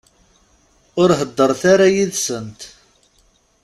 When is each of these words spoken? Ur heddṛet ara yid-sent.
Ur 1.01 1.09
heddṛet 1.19 1.61
ara 1.73 1.87
yid-sent. 1.95 2.61